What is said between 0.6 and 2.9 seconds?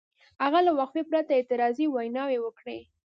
له وقفې پرته اعتراضي ویناوې وکړې.